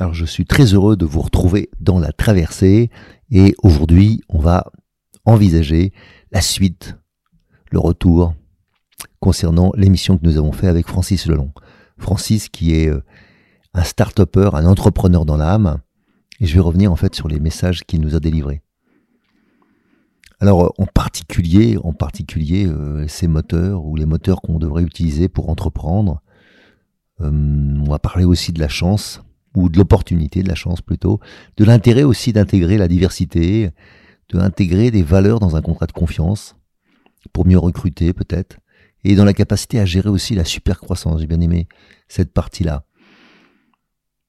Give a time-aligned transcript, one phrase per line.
[0.00, 2.88] Alors je suis très heureux de vous retrouver dans la traversée
[3.30, 4.72] et aujourd'hui on va
[5.26, 5.92] envisager
[6.32, 6.96] la suite,
[7.70, 8.34] le retour
[9.20, 11.52] concernant l'émission que nous avons fait avec Francis Lelon.
[11.98, 13.02] Francis qui est euh,
[13.74, 15.80] un start-upper, un entrepreneur dans l'âme
[16.40, 18.62] et je vais revenir en fait sur les messages qu'il nous a délivrés.
[20.40, 25.50] Alors en particulier, en particulier euh, ces moteurs ou les moteurs qu'on devrait utiliser pour
[25.50, 26.22] entreprendre.
[27.20, 29.20] Euh, on va parler aussi de la chance,
[29.54, 31.20] ou de l'opportunité, de la chance plutôt,
[31.56, 33.70] de l'intérêt aussi d'intégrer la diversité,
[34.28, 36.56] de intégrer des valeurs dans un contrat de confiance,
[37.32, 38.58] pour mieux recruter peut-être,
[39.04, 41.20] et dans la capacité à gérer aussi la super croissance.
[41.20, 41.68] J'ai bien aimé
[42.08, 42.84] cette partie-là.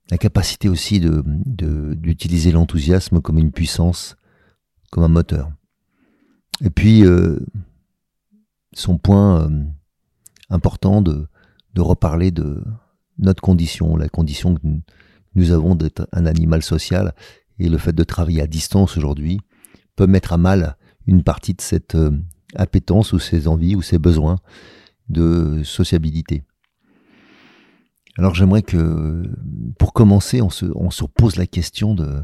[0.10, 1.24] La capacité aussi de,
[1.96, 4.18] d'utiliser l'enthousiasme comme une puissance,
[4.92, 5.52] comme un moteur.
[6.62, 7.40] Et puis, euh,
[8.74, 9.64] son point euh,
[10.50, 11.28] important de,
[11.74, 12.64] de reparler de
[13.20, 14.82] notre condition, la condition que nous
[15.52, 17.14] avons d'être un animal social
[17.60, 19.40] et le fait de travailler à distance aujourd'hui
[19.96, 22.12] peut mettre à mal une partie de cette euh,
[22.56, 24.38] appétence ou ses envies ou ses besoins
[25.10, 26.44] de sociabilité.
[28.18, 29.24] Alors j'aimerais que,
[29.80, 32.22] pour commencer, on se, on se pose la question de,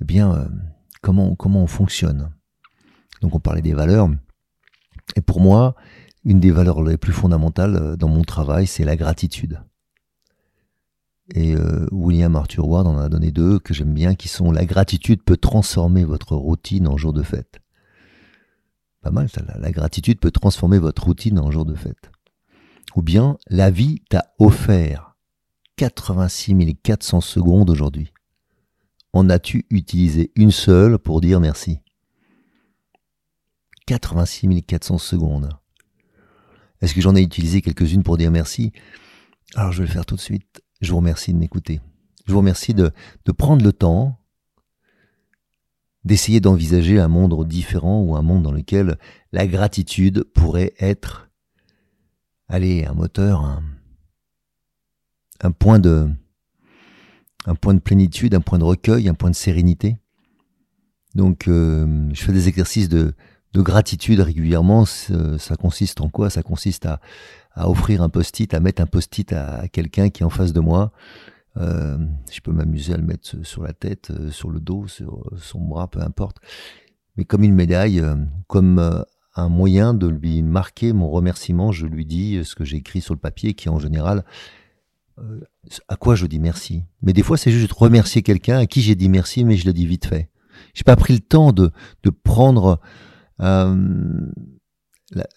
[0.00, 0.48] eh bien, euh,
[1.02, 2.30] comment, comment on fonctionne.
[3.20, 4.08] Donc on parlait des valeurs.
[5.16, 5.76] Et pour moi,
[6.24, 9.60] une des valeurs les plus fondamentales euh, dans mon travail, c'est la gratitude.
[11.32, 14.66] Et euh, William Arthur Ward en a donné deux que j'aime bien, qui sont La
[14.66, 17.60] gratitude peut transformer votre routine en jour de fête.
[19.00, 22.10] Pas mal ça, la, gratitude peut transformer votre routine en jour de fête.
[22.94, 25.16] Ou bien La vie t'a offert
[25.76, 28.12] 86 400 secondes aujourd'hui.
[29.12, 31.80] En as-tu utilisé une seule pour dire merci?
[33.86, 35.50] 86 400 secondes.
[36.80, 38.72] Est-ce que j'en ai utilisé quelques-unes pour dire merci?
[39.54, 40.63] Alors je vais le faire tout de suite.
[40.84, 41.80] Je vous remercie de m'écouter.
[42.26, 42.92] Je vous remercie de,
[43.36, 44.18] prendre le temps
[46.04, 48.98] d'essayer d'envisager un monde différent ou un monde dans lequel
[49.32, 51.30] la gratitude pourrait être,
[52.48, 53.62] allez, un moteur,
[55.40, 56.10] un, point de,
[57.46, 59.96] un point de plénitude, un point de recueil, un point de sérénité.
[61.14, 63.14] Donc, euh, je fais des exercices de,
[63.54, 64.84] de gratitude régulièrement.
[64.84, 66.28] Ça consiste en quoi?
[66.28, 67.00] Ça consiste à,
[67.54, 70.60] à offrir un post-it, à mettre un post-it à, quelqu'un qui est en face de
[70.60, 70.92] moi.
[71.56, 71.98] Euh,
[72.32, 75.36] je peux m'amuser à le mettre sur la tête, euh, sur le dos, sur euh,
[75.36, 76.38] son bras, peu importe.
[77.16, 78.02] Mais comme une médaille,
[78.48, 79.04] comme
[79.36, 83.14] un moyen de lui marquer mon remerciement, je lui dis ce que j'ai écrit sur
[83.14, 84.24] le papier, qui en général,
[85.86, 86.82] à quoi je dis merci.
[87.02, 89.72] Mais des fois, c'est juste remercier quelqu'un à qui j'ai dit merci, mais je le
[89.72, 90.28] dis vite fait.
[90.74, 91.70] J'ai pas pris le temps de,
[92.02, 92.80] de prendre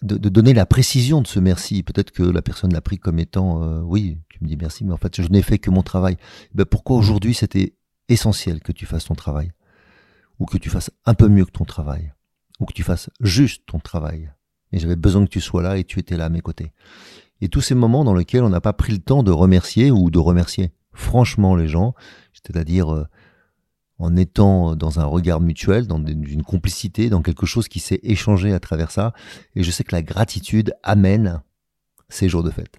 [0.02, 1.82] de, donner la précision de ce merci.
[1.82, 4.92] Peut-être que la personne l'a pris comme étant euh, oui, tu me dis merci, mais
[4.92, 6.16] en fait je n'ai fait que mon travail.
[6.54, 7.74] Ben, pourquoi aujourd'hui c'était
[8.08, 9.52] essentiel que tu fasses ton travail?
[10.38, 12.12] Ou que tu fasses un peu mieux que ton travail?
[12.60, 14.30] Ou que tu fasses juste ton travail?
[14.72, 16.72] Et j'avais besoin que tu sois là et tu étais là à mes côtés.
[17.40, 20.10] Et tous ces moments dans lesquels on n'a pas pris le temps de remercier ou
[20.10, 21.94] de remercier franchement les gens,
[22.32, 23.06] c'est-à-dire euh,
[23.98, 28.52] en étant dans un regard mutuel, dans une complicité, dans quelque chose qui s'est échangé
[28.52, 29.12] à travers ça.
[29.56, 31.42] Et je sais que la gratitude amène
[32.08, 32.78] ces jours de fête.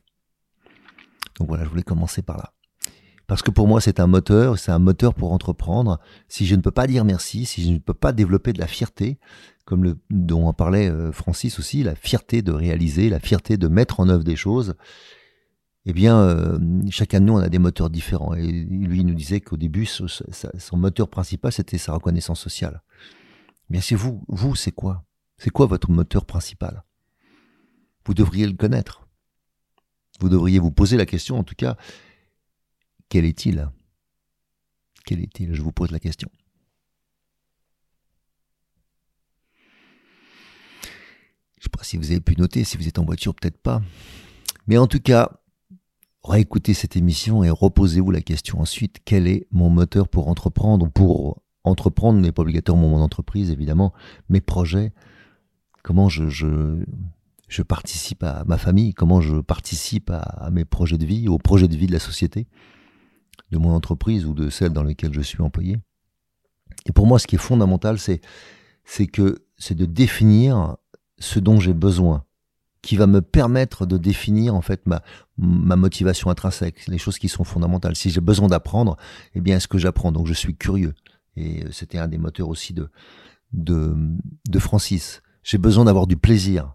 [1.38, 2.54] Donc voilà, je voulais commencer par là.
[3.27, 6.00] Parce que pour moi, c'est un moteur, c'est un moteur pour entreprendre.
[6.30, 8.65] Si je ne peux pas dire merci, si je ne peux pas développer de la
[8.65, 9.19] fierté,
[9.65, 13.68] comme le, dont en parlait euh, Francis aussi, la fierté de réaliser, la fierté de
[13.68, 14.74] mettre en œuvre des choses,
[15.89, 16.59] eh bien, euh,
[16.91, 18.36] chacun de nous, on a des moteurs différents.
[18.36, 22.83] Et lui, il nous disait qu'au début, son, moteur principal, c'était sa reconnaissance sociale.
[23.71, 24.24] Bien, c'est vous.
[24.27, 25.03] Vous, c'est quoi?
[25.39, 26.83] C'est quoi votre moteur principal?
[28.06, 29.07] Vous devriez le connaître.
[30.19, 31.75] Vous devriez vous poser la question, en tout cas,
[33.09, 33.68] quel est-il?
[35.06, 35.56] Quel est-il?
[35.56, 36.30] Je vous pose la question.
[40.83, 40.88] Je
[41.57, 43.81] ne sais pas si vous avez pu noter, si vous êtes en voiture, peut-être pas.
[44.68, 45.39] Mais en tout cas,
[46.24, 48.98] réécoutez cette émission et reposez-vous la question ensuite.
[49.06, 50.89] Quel est mon moteur pour entreprendre?
[50.89, 53.94] Pour entreprendre n'est pas obligatoirement mon entreprise, évidemment,
[54.30, 54.94] mes projets.
[55.83, 61.27] Comment je, je, participe à ma famille, comment je participe à, mes projets de vie,
[61.27, 62.48] aux projets de vie de la société,
[63.51, 65.77] de mon entreprise ou de celle dans laquelle je suis employé?
[66.86, 70.77] Et pour moi, ce qui est fondamental, c'est que, c'est de définir
[71.18, 72.25] ce dont j'ai besoin,
[72.81, 75.01] qui va me permettre de définir en fait ma,
[75.37, 77.95] motivation intrinsèque, les choses qui sont fondamentales.
[77.95, 78.97] Si j'ai besoin d'apprendre,
[79.35, 80.93] eh bien, est-ce que j'apprends Donc, je suis curieux.
[81.35, 82.89] Et euh, c'était un des moteurs aussi de,
[83.53, 83.95] de,
[84.47, 85.21] de Francis.
[85.43, 86.73] J'ai besoin d'avoir du plaisir.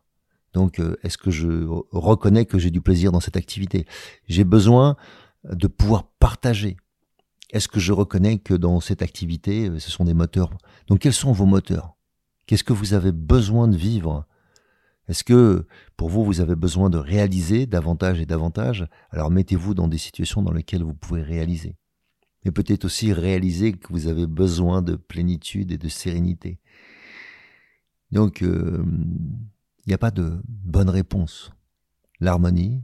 [0.53, 3.87] Donc, euh, est-ce que je reconnais que j'ai du plaisir dans cette activité?
[4.29, 4.97] J'ai besoin
[5.45, 6.77] de pouvoir partager.
[7.51, 10.51] Est-ce que je reconnais que dans cette activité, euh, ce sont des moteurs?
[10.89, 11.97] Donc, quels sont vos moteurs?
[12.47, 14.27] Qu'est-ce que vous avez besoin de vivre
[15.09, 15.67] est-ce que
[15.97, 18.87] pour vous, vous avez besoin de réaliser davantage et davantage?
[19.11, 21.77] Alors mettez-vous dans des situations dans lesquelles vous pouvez réaliser.
[22.45, 26.59] Mais peut-être aussi réaliser que vous avez besoin de plénitude et de sérénité.
[28.11, 28.85] Donc, euh,
[29.85, 31.53] il n'y a pas de bonne réponse.
[32.21, 32.83] L'harmonie,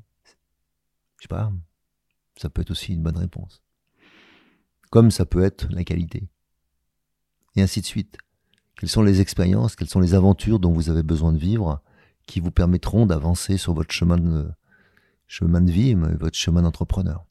[1.18, 1.52] je sais pas,
[2.36, 3.62] ça peut être aussi une bonne réponse.
[4.90, 6.28] Comme ça peut être la qualité.
[7.56, 8.16] Et ainsi de suite.
[8.76, 11.82] Quelles sont les expériences, quelles sont les aventures dont vous avez besoin de vivre
[12.30, 14.48] qui vous permettront d'avancer sur votre chemin de,
[15.26, 17.26] chemin de vie, votre chemin d'entrepreneur.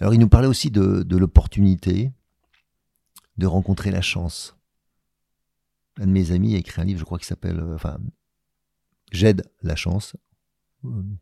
[0.00, 2.12] Alors il nous parlait aussi de, l'opportunité
[3.38, 4.54] de rencontrer la chance.
[5.98, 7.98] Un de mes amis a écrit un livre, je crois, qui s'appelle, euh, enfin,
[9.12, 10.14] J'aide la chance,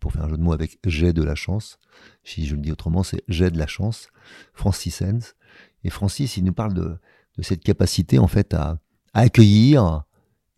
[0.00, 1.78] pour faire un jeu de mots avec J'ai de la chance.
[2.24, 4.08] Si je le dis autrement, c'est J'aide la chance,
[4.52, 5.36] Francis Sens.
[5.84, 6.98] Et Francis, il nous parle de,
[7.40, 8.80] cette capacité, en fait, à
[9.14, 10.04] accueillir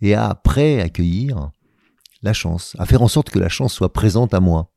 [0.00, 1.50] et à après accueillir
[2.22, 4.72] la chance, à faire en sorte que la chance soit présente à moi.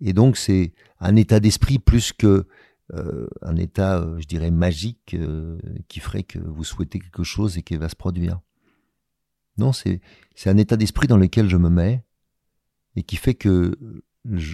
[0.00, 2.46] Et donc c'est un état d'esprit plus que
[2.94, 5.58] euh, un état, euh, je dirais, magique euh,
[5.88, 8.40] qui ferait que vous souhaitez quelque chose et qu'il va se produire.
[9.58, 10.00] Non, c'est
[10.34, 12.04] c'est un état d'esprit dans lequel je me mets
[12.94, 13.76] et qui fait que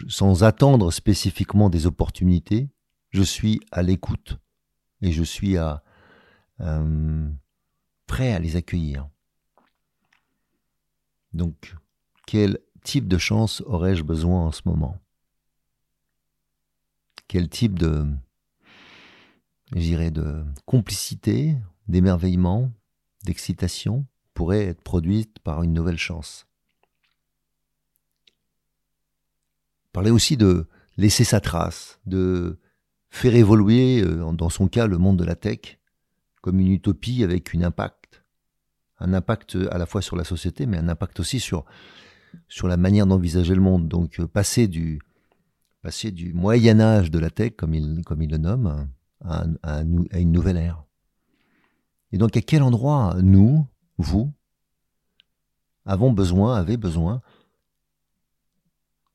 [0.09, 2.71] sans attendre spécifiquement des opportunités,
[3.11, 4.39] je suis à l'écoute
[5.03, 5.83] et je suis à
[8.07, 9.09] prêt à les accueillir.
[11.35, 11.75] Donc,
[12.27, 14.99] quel type de chance aurais-je besoin en ce moment?
[17.29, 18.07] Quel type de,
[19.75, 21.57] j'irais, de complicité,
[21.89, 22.71] d'émerveillement,
[23.25, 26.47] d'excitation pourrait être produite par une nouvelle chance?
[29.93, 32.59] Parler aussi de laisser sa trace, de
[33.11, 35.79] faire évoluer, euh, dans son cas, le monde de la tech
[36.43, 38.02] comme une utopie avec un impact
[39.03, 41.65] un impact à la fois sur la société, mais un impact aussi sur,
[42.63, 43.89] la manière d'envisager le monde.
[43.89, 45.01] Donc euh, passer du,
[46.35, 48.89] Moyen Âge de la tech, comme il, comme il le nomme,
[49.25, 50.85] à, à, une nouvelle ère.
[52.13, 53.67] Et donc à quel endroit nous,
[53.99, 54.33] vous,
[55.85, 57.21] avons besoin, avez besoin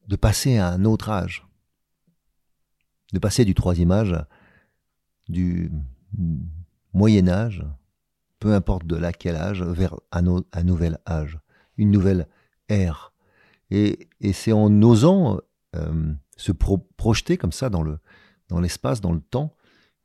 [0.08, 1.48] de passer à un autre âge,
[3.14, 4.16] de passer du troisième âge,
[5.30, 5.72] du
[6.94, 7.66] Moyen Âge,
[8.40, 10.22] peu importe de là quel âge, vers un,
[10.64, 11.40] nouvel âge,
[11.78, 12.28] une nouvelle
[12.70, 13.14] ère.
[13.72, 15.40] Et, c'est en osant
[15.76, 18.00] euh, se projeter comme ça dans le
[18.50, 19.54] dans l'espace, dans le temps,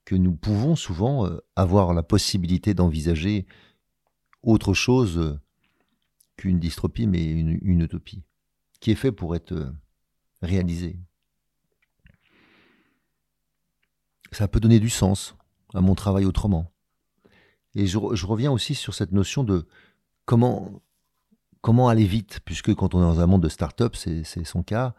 [0.04, 3.46] que nous pouvons souvent euh, avoir la possibilité d'envisager
[4.42, 5.38] autre chose euh,
[6.36, 8.24] qu'une dystropie, mais une, une, utopie,
[8.80, 9.72] qui est fait pour être
[10.40, 10.98] réalisée.
[14.32, 15.36] Ça peut donner du sens
[15.72, 16.71] à mon travail autrement.
[17.74, 19.66] Et je, reviens aussi sur cette notion de
[20.24, 20.82] comment,
[21.60, 24.94] comment aller vite, puisque quand on est dans un monde de start-up, c'est son cas,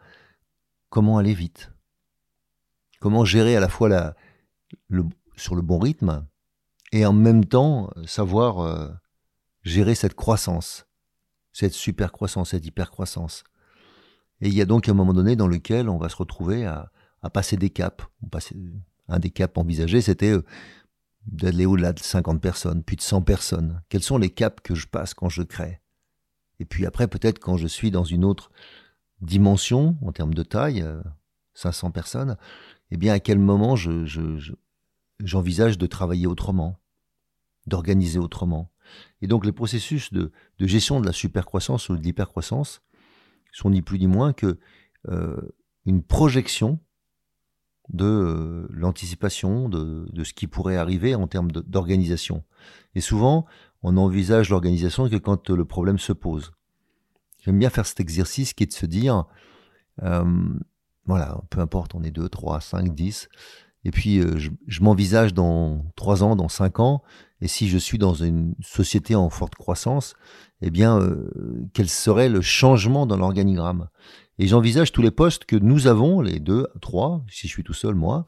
[0.88, 1.70] comment aller vite?
[3.00, 4.16] Comment gérer à la fois la,
[5.36, 6.26] sur le bon rythme
[6.92, 8.88] et en même temps savoir euh,
[9.62, 10.86] gérer cette croissance,
[11.52, 13.44] cette super croissance, cette hyper croissance.
[14.40, 16.90] Et il y a donc un moment donné dans lequel on va se retrouver à,
[17.32, 18.04] passer des caps.
[18.30, 18.56] Passer,
[19.08, 20.44] un des caps envisagés, c'était euh,
[21.26, 24.86] d'aller au-delà de 50 personnes, puis de 100 personnes Quels sont les caps que je
[24.86, 25.80] passe quand je crée?
[26.60, 28.50] Et puis après, peut-être quand je suis dans une autre
[29.20, 30.84] dimension, en termes de taille,
[31.54, 32.36] 500 euh, personnes,
[32.90, 33.74] eh bien à quel moment
[35.18, 36.78] j'envisage de travailler autrement,
[37.66, 38.70] d'organiser autrement?
[39.22, 42.82] Et donc les processus de, gestion de la supercroissance ou de l'hypercroissance
[43.52, 44.58] sont ni plus ni moins que
[45.08, 45.40] euh,
[45.86, 46.78] une projection
[47.92, 52.44] de euh, l'anticipation de, de, ce qui pourrait arriver en termes d'organisation.
[52.94, 53.46] Et souvent,
[53.82, 56.52] on envisage l'organisation que quand le problème se pose.
[57.44, 59.26] J'aime bien faire cet exercice qui est de se dire,
[60.02, 60.24] euh,
[61.04, 63.28] voilà, peu importe, on est 2, 3, 5, 10,
[63.84, 67.02] et puis euh, je, m'envisage dans 3 ans, dans 5 ans,
[67.42, 70.14] et si je suis dans une société en forte croissance,
[70.62, 73.88] eh bien, euh, quel serait le changement dans l'organigramme?
[74.38, 77.74] Et j'envisage tous les postes que nous avons, les deux, trois, si je suis tout
[77.74, 78.26] seul, moi,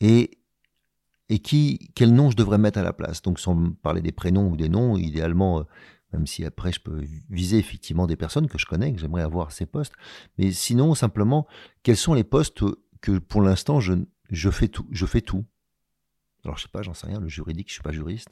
[0.00, 0.38] et,
[1.28, 3.22] et qui, quel nom je devrais mettre à la place.
[3.22, 5.64] Donc, sans parler des prénoms ou des noms, idéalement, euh,
[6.12, 9.50] même si après je peux viser effectivement des personnes que je connais, que j'aimerais avoir
[9.52, 9.94] ces postes,
[10.38, 11.46] mais sinon, simplement,
[11.82, 12.62] quels sont les postes
[13.00, 15.44] que pour l'instant je, fais tout, je fais tout?
[16.44, 18.30] Alors, je sais pas, j'en sais rien, le juridique, je suis pas juriste.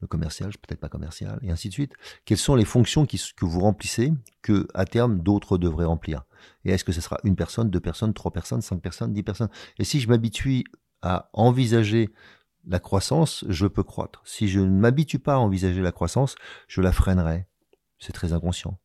[0.00, 1.92] Le commercial, peut-être pas commercial, et ainsi de suite.
[2.24, 6.24] Quelles sont les fonctions que vous remplissez que, à terme, d'autres devraient remplir?
[6.64, 9.48] Et est-ce que ce sera une personne, deux personnes, trois personnes, cinq personnes, dix personnes?
[9.78, 10.64] Et si je m'habitue
[11.00, 12.10] à envisager
[12.66, 14.22] la croissance, je peux croître.
[14.24, 16.34] Si je ne m'habitue pas à envisager la croissance,
[16.66, 17.46] je la freinerai.
[17.98, 18.78] C'est très inconscient.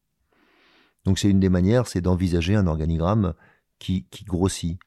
[1.05, 3.33] Donc c'est une des manières, c'est d'envisager un organigramme
[3.79, 4.79] qui, qui grossit.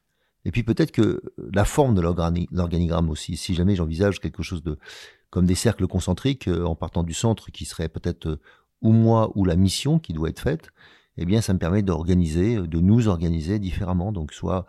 [0.45, 1.21] Et puis peut-être que
[1.53, 4.77] la forme de l'organigramme aussi, si jamais j'envisage quelque chose de
[5.33, 8.41] comme des cercles concentriques euh, en partant du centre qui serait peut-être euh,
[8.83, 10.69] ou moi ou la mission qui doit être faite,
[11.17, 14.67] eh bien ça me permet d'organiser, de nous organiser différemment, donc soit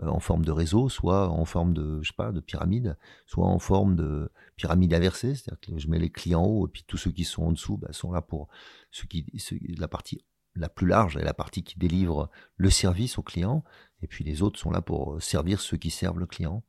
[0.00, 3.44] euh, en forme de réseau, soit en forme de je sais pas de pyramide, soit
[3.44, 6.84] en forme de pyramide inversée, c'est-à-dire que je mets les clients en haut et puis
[6.86, 8.46] tous ceux qui sont en dessous bah, sont là pour
[8.92, 9.26] ceux qui
[9.76, 13.64] la partie la plus large est la partie qui délivre le service au client
[14.04, 16.62] et puis les autres sont là pour euh, servir ceux qui servent le client,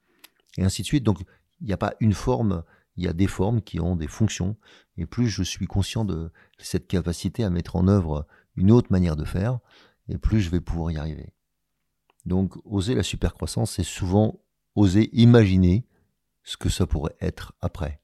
[0.58, 1.04] et ainsi de suite.
[1.04, 1.20] Donc
[1.60, 2.64] il n'y a pas une forme,
[2.98, 4.56] il y a des formes qui ont des fonctions,
[4.98, 9.16] et plus je suis conscient de cette capacité à mettre en œuvre une autre manière
[9.16, 9.60] de faire,
[10.08, 11.34] et plus je vais pouvoir y arriver.
[12.26, 14.40] Donc oser la supercroissance, c'est souvent
[14.76, 15.86] oser imaginer
[16.44, 18.02] ce que ça pourrait être après.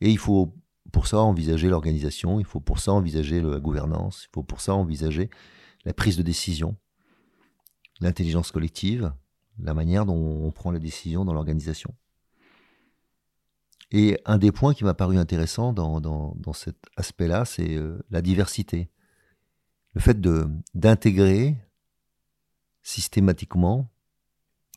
[0.00, 0.54] Et il faut
[0.92, 4.74] pour ça envisager l'organisation, il faut pour ça envisager la gouvernance, il faut pour ça
[4.74, 5.30] envisager
[5.84, 6.76] la prise de décision,
[8.00, 9.12] l'intelligence collective,
[9.58, 11.94] la manière dont on prend les décisions dans l'organisation.
[13.90, 18.20] Et un des points qui m'a paru intéressant dans, dans, cet aspect-là, c'est euh, la
[18.20, 18.90] diversité.
[19.94, 20.20] Le fait
[20.74, 21.56] d'intégrer
[22.82, 23.90] systématiquement,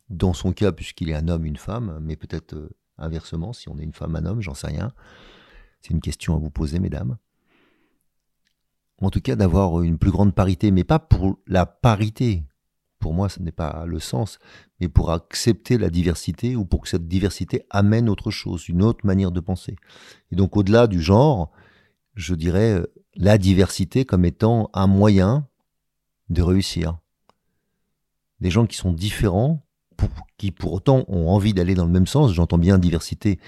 [0.10, 3.78] dans son cas, puisqu'il est un homme, une femme, mais peut-être euh, inversement, si on
[3.78, 4.94] est une femme, un homme, j'en sais rien.
[5.82, 7.18] C'est une question à vous poser, mesdames.
[9.02, 12.44] En tout cas, d'avoir une plus grande parité, mais pas pour la parité,
[13.02, 14.40] pour moi, ce n'est pas le sens,
[14.80, 19.06] mais pour accepter la diversité ou pour que cette diversité amène autre chose, une autre
[19.06, 19.76] manière de penser.
[20.32, 21.52] Et donc, au-delà du genre,
[22.16, 25.48] je dirais euh, la diversité comme étant un moyen
[26.30, 27.00] de réussir.
[28.40, 29.66] Des gens qui sont différents,
[30.38, 33.40] qui pour autant ont envie d'aller dans le même sens, j'entends bien diversité,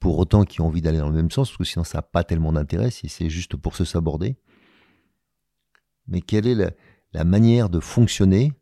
[0.00, 2.02] pour autant qui ont envie d'aller dans le même sens, parce que sinon ça n'a
[2.02, 4.36] pas tellement d'intérêt si c'est juste pour se saborder.
[6.08, 6.70] Mais quelle est la,
[7.12, 8.52] la manière de fonctionner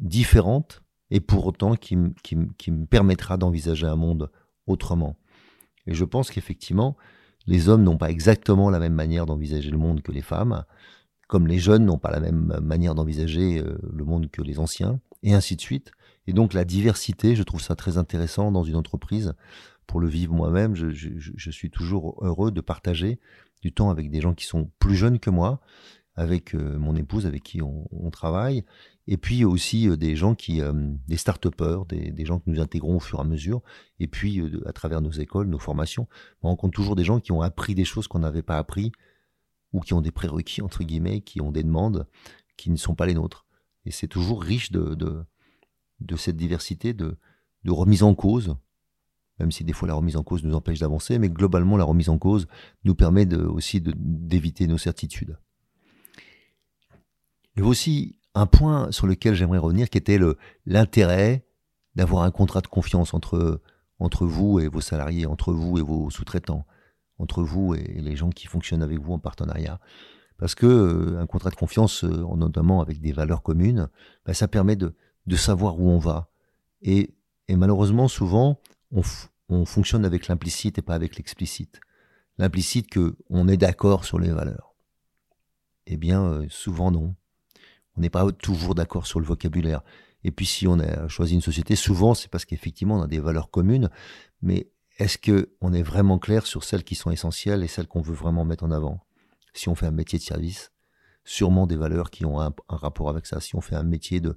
[0.00, 4.30] différente et pour autant qui, me permettra d'envisager un monde
[4.66, 5.16] autrement.
[5.86, 6.96] Et je pense qu'effectivement,
[7.46, 10.64] les hommes n'ont pas exactement la même manière d'envisager le monde que les femmes,
[11.28, 15.00] comme les jeunes n'ont pas la même manière d'envisager euh, le monde que les anciens,
[15.22, 15.92] et ainsi de suite.
[16.26, 19.34] Et donc la diversité, je trouve ça très intéressant dans une entreprise.
[19.86, 23.20] Pour le vivre moi-même, je suis toujours heureux de partager
[23.62, 25.60] du temps avec des gens qui sont plus jeunes que moi,
[26.16, 28.64] avec euh, mon épouse avec qui on, travaille,
[29.06, 30.72] et puis aussi euh, des gens qui, euh,
[31.06, 33.62] des start-upers, des, gens que nous intégrons au fur et à mesure,
[34.00, 36.08] et puis à travers nos écoles, nos formations,
[36.42, 38.92] on rencontre toujours des gens qui ont appris des choses qu'on n'avait pas appris,
[39.72, 42.06] ou qui ont des prérequis, entre guillemets, qui ont des demandes
[42.56, 43.44] qui ne sont pas les nôtres.
[43.84, 44.96] Et c'est toujours riche de,
[46.16, 47.18] cette diversité, de,
[47.66, 48.56] remise en cause,
[49.38, 52.08] même si des fois la remise en cause nous empêche d'avancer, mais globalement la remise
[52.08, 52.46] en cause
[52.84, 55.36] nous permet aussi d'éviter nos certitudes.
[57.56, 60.20] Il y a aussi un point sur lequel j'aimerais revenir qui était
[60.66, 61.46] l'intérêt
[61.94, 63.62] d'avoir un contrat de confiance entre,
[63.98, 66.66] entre vous et vos salariés, entre vous et vos sous-traitants,
[67.18, 69.80] entre vous et les gens qui fonctionnent avec vous en partenariat.
[70.38, 73.88] Parce que euh, un contrat de confiance, euh, notamment avec des valeurs communes,
[74.26, 74.94] bah, ça permet de,
[75.26, 76.28] de savoir où on va.
[76.82, 77.14] Et,
[77.48, 78.60] malheureusement, souvent,
[78.90, 79.00] on,
[79.48, 81.80] on fonctionne avec l'implicite et pas avec l'explicite.
[82.36, 84.74] L'implicite que on est d'accord sur les valeurs.
[85.86, 87.14] Eh bien, euh, souvent non
[87.96, 89.82] on n'est pas toujours d'accord sur le vocabulaire.
[90.24, 93.20] Et puis si on a choisi une société, souvent c'est parce qu'effectivement on a des
[93.20, 93.90] valeurs communes,
[94.42, 98.00] mais est-ce que on est vraiment clair sur celles qui sont essentielles et celles qu'on
[98.00, 99.00] veut vraiment mettre en avant?
[99.54, 100.72] Si on fait un métier de service,
[101.26, 103.40] sûrement des valeurs qui ont un, rapport avec ça.
[103.40, 104.36] Si on fait un métier de,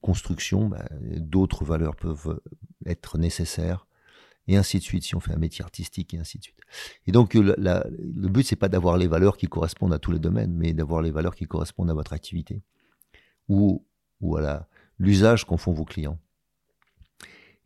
[0.00, 2.40] construction, bah, d'autres valeurs peuvent
[2.86, 3.86] être nécessaires,
[4.48, 6.58] et ainsi de suite, si on fait un métier artistique, et ainsi de suite.
[7.06, 10.52] Et donc, le, but, c'est pas d'avoir les valeurs qui correspondent à tous les domaines,
[10.52, 12.62] mais d'avoir les valeurs qui correspondent à votre activité,
[13.48, 13.84] ou,
[14.20, 14.66] ou à
[14.98, 16.18] l'usage qu'en font vos clients.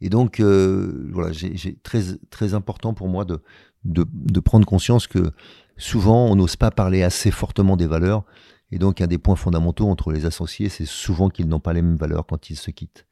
[0.02, 3.40] Et donc, euh, voilà, j'ai très, très important pour moi de,
[3.84, 5.30] de prendre conscience que
[5.78, 8.24] souvent, on n'ose pas parler assez fortement des valeurs,
[8.72, 11.82] et donc, un des points fondamentaux entre les associés, c'est souvent qu'ils n'ont pas les
[11.82, 13.06] mêmes valeurs quand ils se quittent.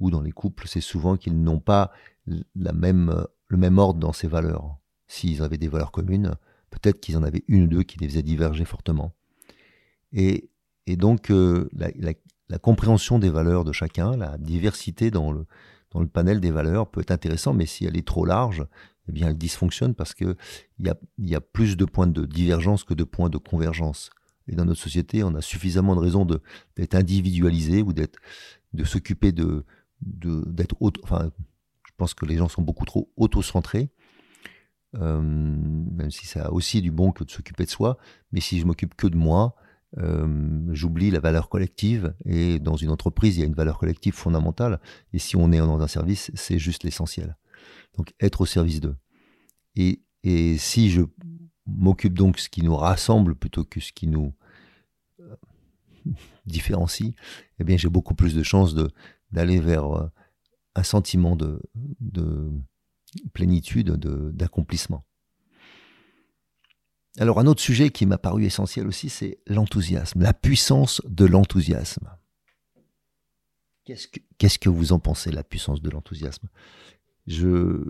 [0.00, 1.90] Ou dans les couples, c'est souvent qu'ils n'ont pas
[2.26, 4.78] la même, le même ordre dans ces valeurs.
[5.06, 6.36] S'ils avaient des valeurs communes,
[6.70, 9.14] peut-être qu'ils en avaient une ou deux qui les faisaient diverger fortement.
[10.12, 10.50] Et,
[10.86, 11.88] et donc, euh, la,
[12.48, 15.46] la, compréhension des valeurs de chacun, la diversité dans le,
[15.90, 18.64] dans le panel des valeurs peut être intéressant, mais si elle est trop large,
[19.08, 20.36] eh bien, elle dysfonctionne parce qu'il
[20.78, 24.10] y a, y a plus de points de divergence que de points de convergence.
[24.46, 26.26] Et dans notre société, on a suffisamment de raisons
[26.76, 29.64] d'être individualisé ou de s'occuper de,
[30.00, 31.30] d'être auto, enfin,
[31.96, 33.90] pense que les gens sont beaucoup trop auto-centrés,
[34.96, 37.98] euh, même si ça a aussi du bon que de s'occuper de soi.
[38.32, 39.56] Mais si je m'occupe que de moi,
[39.98, 42.14] euh, j'oublie la valeur collective.
[42.24, 44.80] Et dans une entreprise, il y a une valeur collective fondamentale.
[45.12, 47.36] Et si on est dans un service, c'est juste l'essentiel.
[47.96, 48.96] Donc, être au service d'eux.
[49.76, 50.00] Et,
[50.56, 51.02] si je
[51.66, 54.34] m'occupe donc ce qui nous rassemble plutôt que ce qui nous
[55.20, 55.36] euh,
[56.46, 57.12] différencie,
[57.58, 58.74] eh bien j'ai beaucoup plus de chances
[59.30, 60.10] d'aller vers
[60.74, 61.60] un sentiment de,
[62.00, 62.50] de
[63.32, 65.04] plénitude, d'accomplissement.
[67.18, 72.10] Alors un autre sujet qui m'a paru essentiel aussi, c'est l'enthousiasme, la puissance de l'enthousiasme.
[73.84, 76.48] Qu'est-ce que, que vous en pensez, la puissance de l'enthousiasme?
[77.26, 77.84] Je,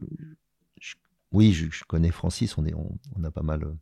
[1.32, 3.74] oui, je, connais Francis, on, est, on, a pas mal euh,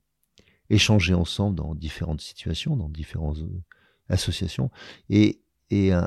[0.70, 3.62] échangé ensemble dans différentes situations, dans différentes euh,
[4.08, 4.70] associations.
[5.08, 5.40] Et,
[5.70, 6.06] et euh,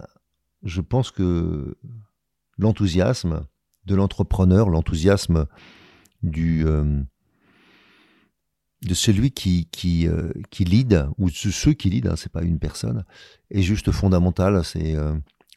[0.63, 1.77] je pense que
[2.57, 3.45] l'enthousiasme
[3.85, 5.45] de l'entrepreneur, l'enthousiasme
[6.23, 6.65] du
[8.81, 10.07] de celui qui qui
[10.49, 13.03] qui lead ou de ceux qui lead, hein, c'est pas une personne,
[13.51, 14.63] est juste fondamental.
[14.63, 14.95] C'est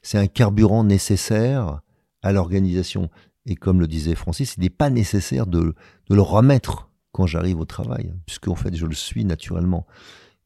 [0.03, 1.81] c'est un carburant nécessaire
[2.23, 3.11] à l'organisation.
[3.47, 5.75] Et comme le disait Francis, il n'est pas nécessaire de,
[6.11, 9.87] le remettre quand j'arrive au travail, puisque en fait je le suis naturellement.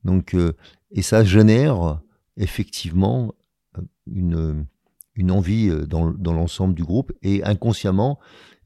[0.05, 0.53] Donc, euh,
[0.90, 2.00] et ça génère
[2.37, 3.35] effectivement
[3.79, 4.66] euh, une,
[5.14, 8.18] une envie euh, dans, dans l'ensemble du groupe et inconsciemment,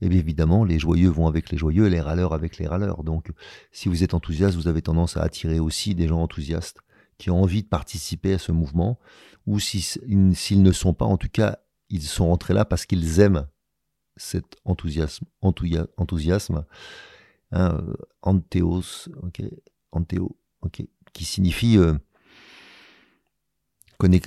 [0.02, 3.02] et eh bien évidemment, les joyeux vont avec les joyeux les râleurs avec les râleurs.
[3.02, 3.30] Donc,
[3.72, 6.80] si vous êtes enthousiaste, vous avez tendance à attirer aussi des gens enthousiastes
[7.16, 8.98] qui ont envie de participer à ce mouvement,
[9.46, 13.46] ou s'ils ne sont pas, en tout cas, ils sont rentrés là parce qu'ils aiment
[14.16, 16.64] cet enthousiasme, enthousiasme
[17.52, 19.42] hein, euh, antéos, ok,
[19.92, 20.82] antéo, ok,
[21.12, 21.94] qui signifie euh,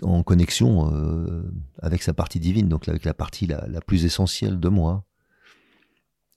[0.03, 1.43] en connexion euh,
[1.81, 5.05] avec sa partie divine, donc avec la partie la, plus essentielle de moi.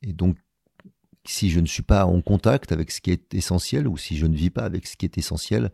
[0.03, 0.37] Et donc,
[1.25, 4.27] si je ne suis pas en contact avec ce qui est essentiel, ou si je
[4.27, 5.71] ne vis pas avec ce qui est essentiel,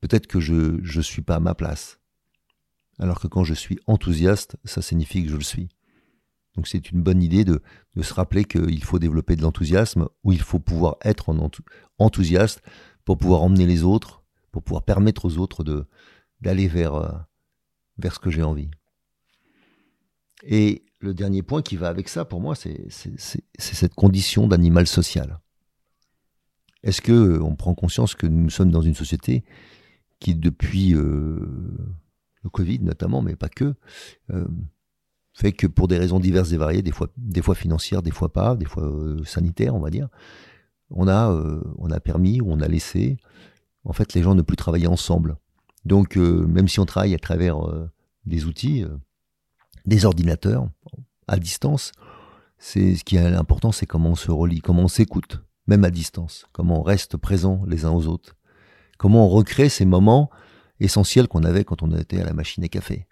[0.00, 2.00] peut-être que je ne suis pas à ma place.
[2.98, 5.68] Alors que quand je suis enthousiaste, ça signifie que je le suis.
[6.54, 7.62] Donc c'est une bonne idée de,
[7.96, 11.50] de se rappeler qu'il faut développer de l'enthousiasme, ou il faut pouvoir être en
[11.98, 12.62] enthousiaste
[13.04, 15.86] pour pouvoir emmener les autres, pour pouvoir permettre aux autres de
[16.42, 17.10] d'aller vers, euh,
[17.98, 18.70] vers ce que j'ai envie.
[20.42, 22.88] Et le dernier point qui va avec ça, pour moi, c'est
[23.58, 25.38] cette condition d'animal social.
[26.82, 29.44] Est-ce que euh, on prend conscience que nous sommes dans une société
[30.18, 31.38] qui, depuis euh,
[32.42, 33.74] le Covid notamment, mais pas que,
[35.32, 38.66] fait que pour des raisons diverses et variées, des fois, financières, des fois pas, des
[38.66, 38.92] fois
[39.24, 40.08] sanitaires, on va dire,
[40.90, 41.30] on a,
[41.78, 43.16] on a permis ou on a laissé,
[43.84, 45.36] en fait, les gens ne plus travailler ensemble.
[45.84, 47.58] Donc, euh, même si on travaille à travers
[48.24, 48.84] des outils,
[49.86, 50.68] des ordinateurs,
[51.28, 51.92] à distance,
[52.58, 55.90] c'est ce qui est important, c'est comment on se relie, comment on s'écoute, même à
[55.90, 58.36] distance, comment on reste présent les uns aux autres,
[58.98, 60.30] comment on recrée ces moments
[60.78, 63.06] essentiels qu'on avait quand on était à la machine à café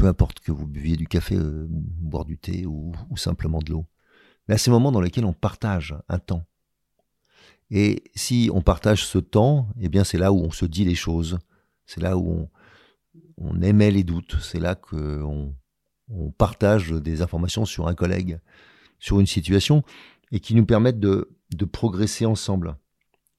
[0.00, 3.84] peu importe que vous buviez du café, euh, boire du thé ou, simplement de l'eau.
[4.48, 6.46] Mais à ces moments dans lesquels on partage un temps.
[7.70, 10.94] Et si on partage ce temps, eh bien c'est là où on se dit les
[10.94, 11.38] choses,
[11.90, 12.48] c'est là où
[13.36, 15.52] on, émet les doutes, c'est là qu'on
[16.08, 18.38] on partage des informations sur un collègue,
[19.00, 19.82] sur une situation,
[20.30, 21.28] et qui nous permettent de,
[21.72, 22.76] progresser ensemble.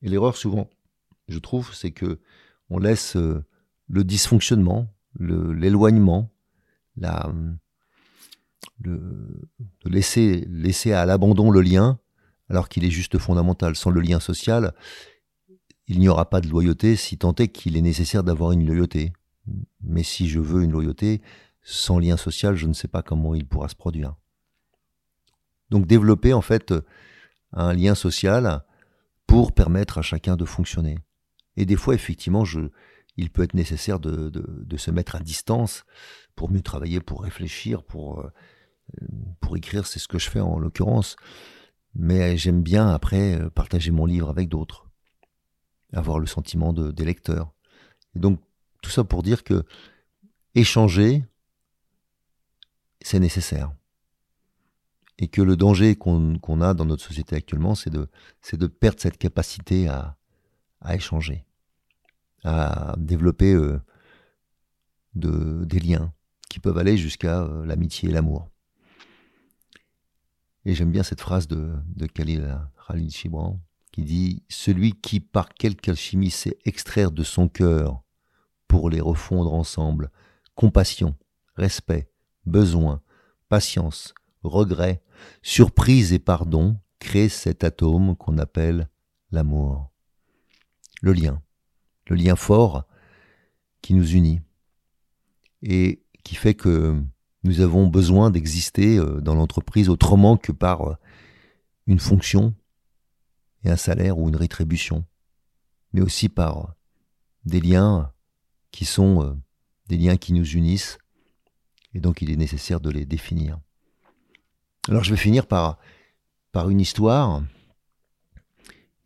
[0.01, 0.69] Et l'erreur souvent,
[1.29, 2.19] je trouve, c'est que
[2.69, 3.41] on laisse euh,
[3.87, 6.29] le dysfonctionnement, l'éloignement,
[9.85, 11.99] laisser à l'abandon le lien,
[12.49, 13.77] alors qu'il est juste fondamental.
[13.77, 14.73] Sans le lien social,
[15.91, 19.11] il n'y aura pas de loyauté, si tant est qu'il est nécessaire d'avoir une loyauté.
[19.83, 21.21] Mais si je veux une loyauté,
[21.63, 24.15] sans lien social, je ne sais pas comment il pourra se produire.
[25.69, 26.73] Donc développer en fait
[27.51, 28.63] un lien social
[29.27, 30.97] pour permettre à chacun de fonctionner.
[31.57, 32.61] Et des fois, effectivement, je,
[33.17, 34.31] il peut être nécessaire de,
[34.77, 35.83] se mettre à distance
[36.37, 38.31] pour mieux travailler, pour réfléchir, pour, euh,
[39.41, 41.17] pour écrire, c'est ce que je fais en l'occurrence.
[41.95, 44.90] Mais j'aime bien après euh, partager mon livre avec d'autres,
[45.93, 47.53] avoir le sentiment de, des lecteurs.
[48.15, 48.39] Et donc
[48.81, 49.63] tout ça pour dire que
[50.55, 51.23] échanger,
[53.01, 53.71] c'est nécessaire.
[55.17, 58.09] Et que le danger qu'on a dans notre société actuellement, c'est de,
[58.53, 60.17] de perdre cette capacité à,
[60.81, 61.45] à échanger,
[62.43, 63.79] à développer euh,
[65.13, 66.11] de, des liens
[66.49, 68.49] qui peuvent aller jusqu'à euh, l'amitié et l'amour.
[70.65, 73.59] Et j'aime bien cette phrase de, de Khalil, Khalil Gibran
[73.91, 78.01] qui dit Celui qui, par quelque alchimie, sait extraire de son cœur
[78.67, 80.11] pour les refondre ensemble
[80.55, 81.15] compassion,
[81.55, 82.09] respect,
[82.45, 83.01] besoin,
[83.49, 85.01] patience, regret,
[85.41, 88.89] surprise et pardon crée cet atome qu'on appelle
[89.31, 89.91] l'amour.
[91.01, 91.41] Le lien,
[92.07, 92.85] le lien fort
[93.81, 94.41] qui nous unit
[95.63, 97.01] et qui fait que
[97.43, 100.95] nous avons besoin d'exister euh, dans l'entreprise autrement que par euh,
[101.87, 102.53] une fonction
[103.63, 105.05] et un salaire ou une rétribution,
[105.93, 106.67] mais aussi par euh,
[107.45, 108.11] des liens
[108.71, 109.37] qui sont
[109.87, 110.97] des liens qui nous unissent,
[111.93, 113.59] et donc il est nécessaire de les définir.
[114.87, 115.77] Alors je vais finir par,
[116.53, 117.43] par une histoire,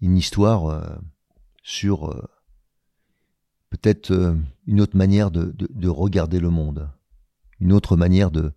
[0.02, 1.00] une histoire
[1.64, 2.30] sur
[3.72, 4.38] peut-être
[4.68, 6.92] une autre manière de, de regarder le monde
[7.60, 8.54] une autre manière de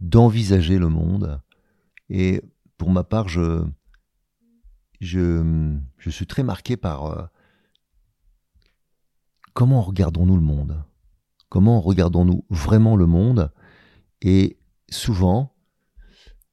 [0.00, 1.40] d'envisager le monde.
[2.08, 2.42] Et
[2.76, 3.64] pour ma part, je,
[5.02, 7.24] je, suis très marqué par euh,
[9.52, 10.84] comment regardons-nous le monde?
[11.48, 13.52] Comment regardons-nous vraiment le monde?
[14.22, 15.54] Et souvent,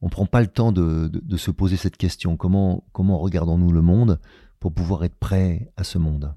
[0.01, 2.37] on ne prend pas le temps de, se poser cette question.
[2.37, 4.19] Comment, comment regardons-nous le monde
[4.59, 6.33] pour pouvoir être prêt à ce monde?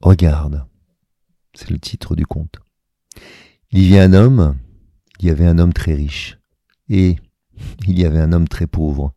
[0.00, 0.64] Regarde.
[1.54, 2.60] C'est le titre du conte.
[3.72, 4.56] Il y avait un homme,
[5.18, 6.38] il y avait un homme très riche,
[6.88, 7.16] et
[7.86, 9.14] il y avait un homme très pauvre.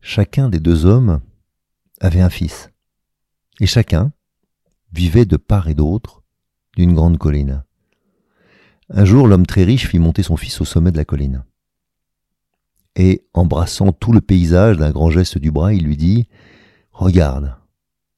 [0.00, 1.20] Chacun des deux hommes
[2.00, 2.70] avait un fils,
[3.60, 4.12] et chacun
[4.92, 6.22] vivait de part et d'autre
[6.76, 7.64] d'une grande colline.
[8.88, 11.44] Un jour, l'homme très riche fit monter son fils au sommet de la colline.
[12.94, 16.28] Et, embrassant tout le paysage d'un grand geste du bras, il lui dit
[16.90, 17.56] Regarde,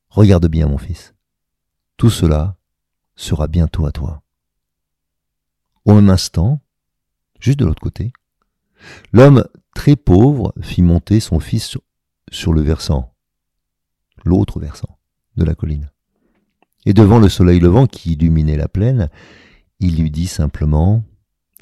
[0.09, 1.14] regarde bien, mon fils.
[1.96, 2.57] Tout cela
[3.14, 4.22] sera bientôt à toi.
[5.85, 6.61] Au même instant,
[7.38, 8.12] juste de l'autre côté,
[9.12, 9.44] l'homme
[9.75, 11.77] très pauvre fit monter son fils
[12.31, 13.14] sur, le versant,
[14.25, 14.99] l'autre versant
[15.37, 15.90] de la colline.
[16.87, 19.09] Et devant le soleil levant qui illuminait la plaine,
[19.81, 21.03] il lui dit simplement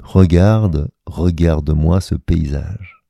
[0.01, 3.03] Regarde, regarde-moi ce paysage.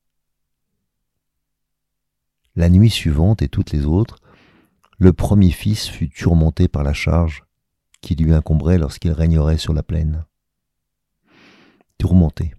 [2.55, 4.17] La nuit suivante et toutes les autres,
[4.99, 7.43] le premier fils fut tourmenté par la charge
[8.01, 10.25] qui lui incomberait lorsqu'il régnerait sur la plaine.
[11.97, 12.53] Tourmenté.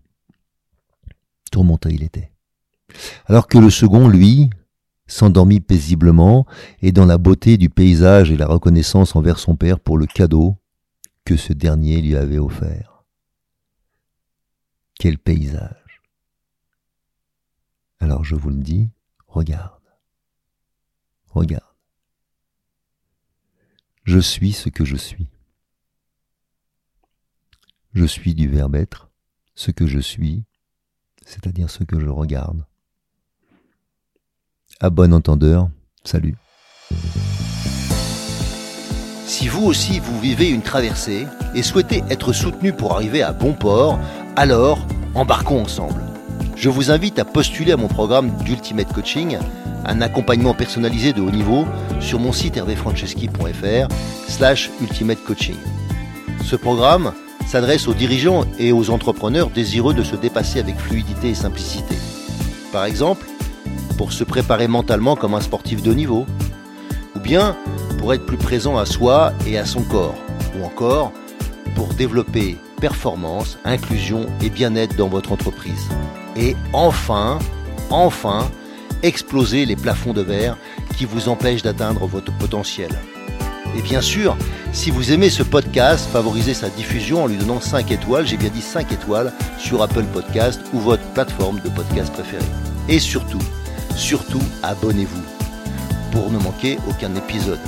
[1.55, 2.33] Tourmenté il était.
[3.27, 4.51] Alors que le second, lui,
[5.07, 6.47] s'endormit paisiblement
[6.83, 10.57] et dans la beauté du paysage et la reconnaissance envers son père pour le cadeau
[11.25, 13.05] que ce dernier lui avait offert.
[14.99, 16.03] Quel paysage.
[18.01, 18.91] Alors je vous le dis,
[19.29, 19.81] regarde.
[21.29, 21.63] Regarde.
[24.03, 25.29] Je suis ce que je suis.
[27.93, 29.13] Je suis du verbe être,
[29.55, 30.45] ce que je suis,
[31.27, 32.65] c'est-à-dire ce que je regarde.
[34.81, 35.69] À bon entendeur,
[36.05, 36.37] salut.
[39.27, 43.53] Si vous aussi vous vivez une traversée et souhaitez être soutenu pour arriver à bon
[43.53, 43.99] port,
[44.37, 46.03] alors embarquons ensemble.
[46.57, 49.39] Je vous invite à postuler à mon programme d'Ultimate Coaching,
[49.85, 51.67] un accompagnement personnalisé de haut niveau
[52.01, 53.89] sur mon site hervéfranceschi.fr
[54.29, 55.57] slash ultimate coaching.
[56.45, 57.13] Ce programme
[57.47, 61.95] s'adresse aux dirigeants et aux entrepreneurs désireux de se dépasser avec fluidité et simplicité.
[62.73, 63.27] Par exemple,
[63.97, 66.27] pour se préparer mentalement comme un sportif de niveau,
[67.15, 67.57] ou bien
[67.99, 70.17] pour être plus présent à soi et à son corps,
[70.59, 71.13] ou encore
[71.75, 75.89] pour développer performance, inclusion et bien-être dans votre entreprise.
[76.37, 77.39] Et enfin,
[77.91, 78.51] enfin,
[79.03, 80.57] exploser les plafonds de verre
[80.97, 82.91] qui vous empêchent d'atteindre votre potentiel.
[83.77, 84.37] Et bien sûr,
[84.73, 88.51] si vous aimez ce podcast, favorisez sa diffusion en lui donnant 5 étoiles, j'ai bien
[88.51, 92.45] dit 5 étoiles, sur Apple Podcast ou votre plateforme de podcast préférée.
[92.89, 93.43] Et surtout,
[93.97, 95.23] surtout, abonnez-vous
[96.13, 97.61] pour ne manquer aucun épisode.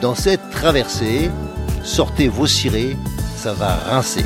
[0.00, 1.30] Dans cette traversée,
[1.82, 2.96] sortez vos cirés,
[3.36, 4.24] ça va rincer.